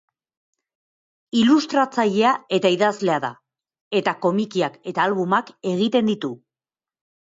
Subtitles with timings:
[1.41, 3.33] Ilustratzailea eta idazlea da,
[4.03, 6.37] eta komikiak eta albumak egiten ditu.